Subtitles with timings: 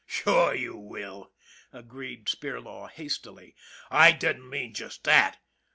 [0.07, 1.31] "Sure, you will,"
[1.71, 3.55] agreed Spirlaw, hastily."
[3.91, 5.37] I didn't mean just that."